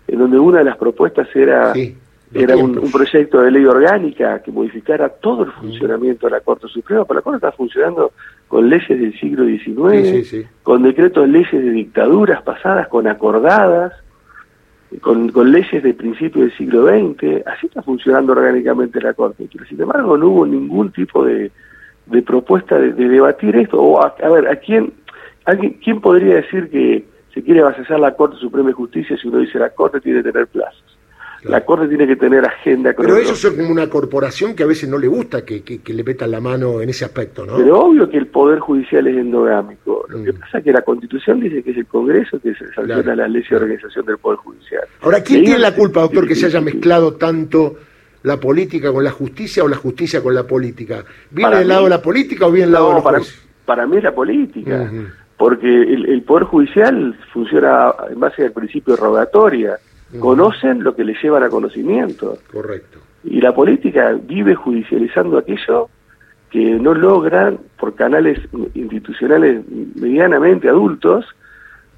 en 0.07 0.19
donde 0.19 0.39
una 0.39 0.59
de 0.59 0.65
las 0.65 0.77
propuestas 0.77 1.27
era, 1.35 1.73
era 2.33 2.57
un, 2.57 2.91
proyecto 2.91 3.41
de 3.41 3.51
ley 3.51 3.65
orgánica 3.65 4.41
que 4.41 4.51
modificara 4.51 5.09
todo 5.09 5.43
el 5.43 5.51
funcionamiento 5.51 6.27
de 6.27 6.31
la 6.31 6.41
Corte 6.41 6.67
Suprema, 6.67 7.05
pero 7.05 7.19
la 7.19 7.21
Corte 7.21 7.37
está 7.37 7.51
funcionando 7.51 8.11
con 8.47 8.69
leyes 8.69 8.89
del 8.89 9.17
siglo 9.19 9.45
XIX, 9.45 10.47
con 10.61 10.83
decretos 10.83 11.25
de 11.25 11.31
leyes 11.31 11.51
de 11.51 11.71
dictaduras 11.71 12.41
pasadas, 12.43 12.87
con 12.87 13.07
acordadas, 13.07 13.93
con, 15.01 15.29
con 15.29 15.51
leyes 15.51 15.81
de 15.81 15.93
principio 15.93 16.41
del 16.41 16.55
siglo 16.57 16.85
XX, 16.85 17.45
así 17.47 17.67
está 17.67 17.81
funcionando 17.81 18.33
orgánicamente 18.33 19.01
la 19.01 19.13
Corte, 19.13 19.47
pero 19.51 19.65
sin 19.65 19.81
embargo 19.81 20.17
no 20.17 20.27
hubo 20.27 20.45
ningún 20.45 20.91
tipo 20.91 21.25
de, 21.25 21.51
de 22.05 22.21
propuesta 22.21 22.77
de, 22.77 22.91
debatir 22.93 23.55
esto, 23.55 23.81
o 23.81 24.03
a, 24.03 24.15
a 24.21 24.29
ver, 24.29 24.47
¿a 24.47 24.55
quién, 24.57 24.93
alguien, 25.45 25.79
quién 25.83 26.01
podría 26.01 26.35
decir 26.35 26.69
que 26.69 27.12
se 27.33 27.43
quiere 27.43 27.61
basar 27.61 27.99
la 27.99 28.15
Corte 28.15 28.37
Suprema 28.37 28.69
de 28.69 28.73
Justicia 28.73 29.17
si 29.17 29.27
uno 29.27 29.39
dice 29.39 29.57
la 29.57 29.71
Corte 29.71 29.99
tiene 29.99 30.21
que 30.21 30.31
tener 30.31 30.47
plazos. 30.47 30.83
La 31.45 31.65
Corte 31.65 31.89
tiene 31.89 32.07
que 32.07 32.15
tener 32.15 32.45
agenda. 32.45 32.93
Pero 32.95 33.17
eso 33.17 33.33
es 33.33 33.53
como 33.53 33.69
una 33.69 33.89
corporación 33.89 34.55
que 34.55 34.63
a 34.63 34.65
veces 34.65 34.87
no 34.87 34.97
le 34.97 35.07
gusta 35.07 35.43
que, 35.43 35.61
que, 35.61 35.93
le 35.93 36.03
metan 36.03 36.31
la 36.31 36.39
mano 36.39 36.79
en 36.79 36.89
ese 36.89 37.03
aspecto, 37.03 37.45
¿no? 37.45 37.57
Pero 37.57 37.81
obvio 37.81 38.09
que 38.09 38.17
el 38.17 38.27
Poder 38.27 38.59
Judicial 38.59 39.07
es 39.07 39.17
endogámico. 39.17 40.05
Lo 40.07 40.23
que 40.23 40.31
mm. 40.31 40.39
pasa 40.39 40.59
es 40.59 40.63
que 40.63 40.71
la 40.71 40.81
Constitución 40.83 41.41
dice 41.41 41.61
que 41.61 41.71
es 41.71 41.77
el 41.77 41.85
Congreso 41.85 42.39
que 42.39 42.55
se 42.55 42.73
sanciona 42.73 43.15
la 43.15 43.27
ley 43.27 43.43
de 43.49 43.55
organización 43.57 44.05
del 44.05 44.17
Poder 44.19 44.39
Judicial. 44.39 44.83
Ahora, 45.01 45.21
¿quién 45.21 45.43
tiene 45.43 45.59
la 45.59 45.75
culpa, 45.75 46.01
doctor, 46.01 46.27
que 46.27 46.35
se 46.35 46.45
haya 46.45 46.61
mezclado 46.61 47.15
tanto 47.15 47.75
la 48.23 48.39
política 48.39 48.93
con 48.93 49.03
la 49.03 49.11
justicia 49.11 49.65
o 49.65 49.67
la 49.67 49.75
justicia 49.75 50.23
con 50.23 50.33
la 50.33 50.47
política? 50.47 51.03
¿Viene 51.29 51.57
del 51.57 51.67
lado 51.67 51.83
de 51.83 51.89
la 51.89 52.01
política 52.01 52.47
o 52.47 52.51
viene 52.51 52.67
del 52.67 52.73
lado 52.73 52.89
de 52.89 52.95
la 52.95 53.03
para, 53.03 53.19
para 53.65 53.85
mí 53.85 53.97
es 53.97 54.03
la 54.03 54.15
política 54.15 54.89
porque 55.43 55.67
el, 55.67 56.21
Poder 56.21 56.45
Judicial 56.45 57.19
funciona 57.33 57.93
en 58.09 58.17
base 58.17 58.45
al 58.45 58.53
principio 58.53 58.95
de 58.95 59.01
rogatoria. 59.01 59.77
conocen 60.17 60.81
lo 60.81 60.95
que 60.95 61.03
les 61.03 61.21
llevan 61.21 61.43
a 61.43 61.49
conocimiento. 61.49 62.37
Correcto. 62.49 62.99
Y 63.25 63.41
la 63.41 63.53
política 63.53 64.17
vive 64.23 64.55
judicializando 64.55 65.37
aquello 65.37 65.89
que 66.49 66.63
no 66.63 66.93
logran, 66.93 67.59
por 67.77 67.93
canales 67.93 68.39
institucionales 68.73 69.65
medianamente 69.95 70.69
adultos, 70.69 71.25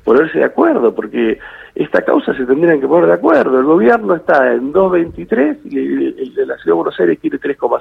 ponerse 0.04 0.40
de 0.40 0.46
acuerdo, 0.46 0.96
porque 0.96 1.38
esta 1.76 2.04
causa 2.04 2.36
se 2.36 2.48
tendrían 2.48 2.82
que 2.82 2.88
poner 2.88 3.06
de 3.06 3.14
acuerdo. 3.14 3.60
El 3.60 3.66
gobierno 3.66 4.16
está 4.16 4.54
en 4.54 4.74
2.23 4.74 5.60
y 5.66 5.78
el, 5.78 6.34
de 6.34 6.46
la 6.48 6.56
Ciudad 6.56 6.66
de 6.66 6.72
Buenos 6.72 7.00
Aires 7.00 7.20
quiere 7.22 7.40
3,5. 7.40 7.80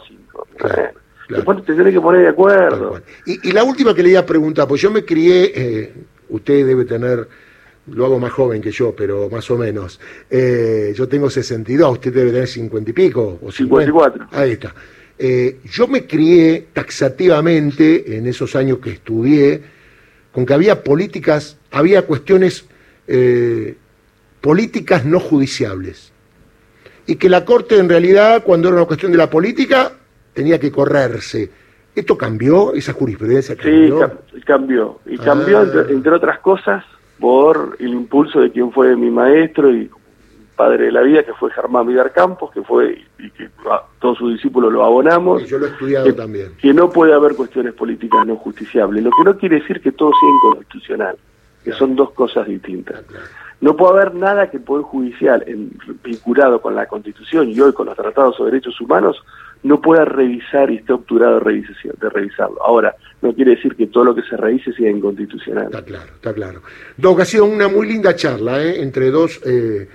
Claro, 0.59 0.91
Después 1.29 1.65
te 1.65 1.75
que 1.75 2.01
poner 2.01 2.23
de 2.23 2.29
acuerdo. 2.29 3.01
Y, 3.27 3.53
la 3.53 3.65
última 3.65 3.95
que 3.95 4.03
le 4.03 4.11
iba 4.11 4.21
a 4.21 4.27
preguntar, 4.27 4.69
pues 4.69 4.81
yo 4.81 4.91
me 4.91 5.05
crié, 5.05 5.53
eh, 5.55 5.95
usted 6.29 6.67
debe 6.67 6.85
tener, 6.85 7.27
lo 7.87 8.05
hago 8.05 8.19
más 8.19 8.33
joven 8.33 8.61
que 8.61 8.71
yo, 8.71 8.95
pero 8.95 9.29
más 9.31 9.51
o 9.51 9.57
menos. 9.57 10.01
Eh, 10.29 10.93
yo 10.95 11.09
tengo 11.09 11.31
62, 11.31 11.93
usted 11.93 12.13
debe 12.13 12.31
tener 12.31 12.49
50 12.49 12.91
y 12.91 12.93
pico. 12.93 13.39
O 13.43 13.51
54. 13.51 14.29
Ahí 14.33 14.53
está. 14.53 14.75
Eh, 15.19 15.61
yo 15.65 15.87
me 15.87 16.07
crié 16.07 16.67
taxativamente 16.73 18.17
en 18.17 18.27
esos 18.27 18.55
años 18.57 18.79
que 18.79 18.91
estudié, 18.91 19.63
con 20.33 20.45
que 20.45 20.53
había 20.53 20.83
políticas, 20.83 21.57
había 21.71 22.03
cuestiones 22.03 22.67
políticas 24.41 25.05
no 25.05 25.21
judiciables. 25.21 26.13
Y 27.07 27.17
que 27.17 27.29
la 27.29 27.45
Corte 27.45 27.79
en 27.79 27.89
realidad, 27.89 28.43
cuando 28.45 28.69
era 28.69 28.79
una 28.79 28.87
cuestión 28.87 29.13
de 29.13 29.19
la 29.19 29.29
política, 29.29 29.93
tenía 30.35 30.59
que 30.59 30.71
correrse. 30.71 31.51
¿Esto 31.95 32.19
cambió? 32.19 32.75
¿Esa 32.75 32.93
jurisprudencia 32.93 33.57
cambió? 33.57 34.11
Sí, 34.33 34.41
cambió. 34.43 34.99
Y 35.07 35.17
cambió, 35.17 35.61
ah. 35.61 35.87
entre, 35.89 36.13
otras 36.13 36.41
cosas, 36.41 36.85
por 37.21 37.77
el 37.79 37.89
impulso 37.89 38.41
de 38.41 38.51
quien 38.51 38.73
fue 38.73 38.97
mi 38.97 39.11
maestro 39.11 39.73
y 39.73 39.89
padre 40.57 40.87
de 40.87 40.93
la 40.93 41.03
vida, 41.03 41.23
que 41.23 41.33
fue 41.35 41.51
Germán 41.51 41.87
Vidar 41.87 42.13
Campos, 42.13 42.51
que 42.53 42.63
fue, 42.63 43.05
y 43.19 43.31
que 43.31 43.49
todos 44.01 44.19
sus 44.19 44.33
discípulos 44.33 44.73
lo 44.73 44.85
abonamos. 44.85 45.43
Y 45.43 45.47
yo 45.47 45.59
lo 45.59 45.67
he 45.67 45.71
estudiado 45.71 46.15
también. 46.15 46.53
Que 46.61 46.75
no 46.75 46.91
puede 46.91 47.13
haber 47.13 47.35
cuestiones 47.35 47.75
políticas 47.75 48.27
no 48.27 48.37
justiciables, 48.37 49.03
lo 49.03 49.11
que 49.11 49.25
no 49.25 49.39
quiere 49.39 49.61
decir 49.61 49.81
que 49.81 49.93
todo 49.93 50.11
sea 50.11 50.29
inconstitucional, 50.31 51.17
que 51.63 51.73
son 51.73 51.97
dos 51.97 52.11
cosas 52.11 52.47
distintas. 52.47 53.03
No 53.61 53.77
puede 53.77 53.93
haber 53.93 54.15
nada 54.15 54.51
que 54.51 54.59
el 54.59 54.63
Poder 54.63 54.85
Judicial, 54.85 55.45
vinculado 56.05 56.61
con 56.61 56.75
la 56.75 56.87
Constitución 56.87 57.49
y 57.49 57.61
hoy 57.61 57.73
con 57.73 57.87
los 57.87 57.97
tratados 57.97 58.37
sobre 58.37 58.53
derechos 58.53 58.81
humanos, 58.81 59.23
no 59.65 59.81
pueda 59.81 60.05
revisar 60.05 60.71
y 60.71 60.77
esté 60.77 60.93
obturado 60.93 61.41
de, 61.41 61.53
de 61.55 62.11
revisarlo. 62.11 62.63
Ahora, 62.63 62.95
no 63.23 63.35
quiere 63.35 63.53
decir 63.53 63.75
que 63.75 63.87
todo 63.87 64.05
lo 64.05 64.15
que 64.15 64.23
se 64.23 64.37
revise 64.37 64.73
sea 64.75 64.91
inconstitucional. 64.91 65.65
Está 65.65 65.83
claro, 65.83 66.13
está 66.15 66.33
claro. 66.35 66.61
Doc, 66.97 67.21
ha 67.21 67.25
sido 67.25 67.47
una 67.47 67.69
muy 67.69 67.89
linda 67.89 68.15
charla 68.15 68.63
¿eh? 68.63 68.83
entre 68.83 69.11
dos 69.11 69.41
eh, 69.45 69.89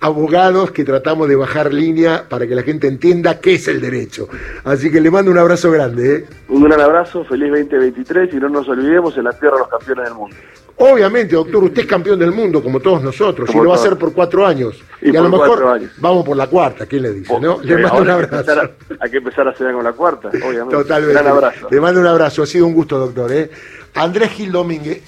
abogados 0.00 0.70
que 0.70 0.84
tratamos 0.84 1.28
de 1.28 1.36
bajar 1.36 1.72
línea 1.72 2.26
para 2.28 2.46
que 2.46 2.54
la 2.54 2.62
gente 2.62 2.86
entienda 2.86 3.40
qué 3.40 3.54
es 3.54 3.68
el 3.68 3.80
derecho. 3.80 4.28
Así 4.64 4.90
que 4.90 5.00
le 5.00 5.10
mando 5.10 5.30
un 5.30 5.38
abrazo 5.38 5.70
grande. 5.70 6.16
¿eh? 6.16 6.24
Un 6.48 6.64
gran 6.64 6.80
abrazo, 6.80 7.24
feliz 7.24 7.50
2023 7.50 8.34
y 8.34 8.36
no 8.36 8.48
nos 8.48 8.68
olvidemos 8.68 9.16
en 9.16 9.24
la 9.24 9.32
tierra 9.32 9.58
los 9.58 9.68
campeones 9.68 10.04
del 10.04 10.14
mundo. 10.14 10.36
Obviamente, 10.78 11.34
doctor, 11.34 11.64
usted 11.64 11.82
es 11.82 11.86
campeón 11.86 12.18
del 12.18 12.32
mundo, 12.32 12.62
como 12.62 12.80
todos 12.80 13.02
nosotros, 13.02 13.48
y 13.50 13.56
lo 13.56 13.70
va 13.70 13.76
a 13.76 13.78
hacer 13.78 13.96
por 13.96 14.12
cuatro 14.12 14.46
años. 14.46 14.78
Y, 15.00 15.16
a 15.16 15.22
lo 15.22 15.30
mejor 15.30 15.80
vamos 15.96 16.24
por 16.26 16.36
la 16.36 16.48
cuarta, 16.48 16.84
¿quién 16.84 17.02
le 17.02 17.12
dice? 17.12 17.40
¿no? 17.40 17.60
Le 17.62 17.78
mando 17.78 18.02
un 18.02 18.10
abrazo. 18.10 18.52
Hay 19.00 19.10
que, 19.10 19.16
empezar 19.16 19.48
a, 19.48 19.52
hacer 19.52 19.72
con 19.72 19.82
la 19.82 19.92
cuarta, 19.92 20.28
obviamente. 20.28 20.76
Totalmente. 20.76 21.22
Un 21.22 21.28
abrazo. 21.28 21.68
Le 21.70 21.80
mando 21.80 22.00
un 22.00 22.06
abrazo, 22.06 22.42
ha 22.42 22.46
sido 22.46 22.66
un 22.66 22.74
gusto, 22.74 22.98
doctor. 22.98 23.32
¿eh? 23.32 23.50
Andrés 23.94 24.32
Gil 24.32 24.52
Domínguez. 24.52 25.02